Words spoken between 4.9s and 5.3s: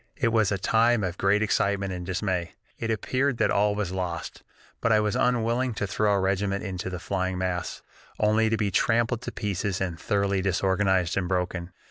I was